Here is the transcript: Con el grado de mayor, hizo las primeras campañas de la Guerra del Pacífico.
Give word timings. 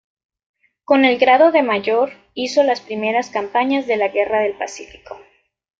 Con 0.83 1.05
el 1.05 1.19
grado 1.19 1.51
de 1.51 1.61
mayor, 1.61 2.11
hizo 2.33 2.63
las 2.63 2.81
primeras 2.81 3.29
campañas 3.29 3.85
de 3.85 3.97
la 3.97 4.07
Guerra 4.07 4.39
del 4.39 4.57
Pacífico. 4.57 5.15